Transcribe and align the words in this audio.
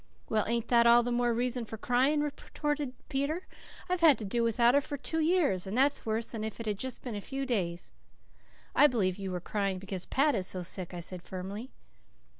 "Well, 0.29 0.45
ain't 0.47 0.69
that 0.69 0.87
all 0.87 1.03
the 1.03 1.11
more 1.11 1.31
reason 1.31 1.63
for 1.63 1.77
crying?" 1.77 2.21
retorted 2.21 2.93
Peter. 3.07 3.45
"I've 3.87 4.01
had 4.01 4.17
to 4.17 4.25
do 4.25 4.41
without 4.41 4.73
her 4.73 4.81
for 4.81 4.97
two 4.97 5.19
years, 5.19 5.67
and 5.67 5.77
that's 5.77 6.07
worse 6.07 6.31
than 6.31 6.43
if 6.43 6.59
it 6.59 6.65
had 6.65 6.79
just 6.79 7.03
been 7.03 7.13
a 7.13 7.21
few 7.21 7.45
days." 7.45 7.91
"I 8.75 8.87
believe 8.87 9.19
you 9.19 9.29
were 9.29 9.39
crying 9.39 9.77
because 9.77 10.07
Pat 10.07 10.33
is 10.33 10.47
so 10.47 10.63
sick," 10.63 10.95
I 10.95 11.01
said 11.01 11.21
firmly. 11.21 11.69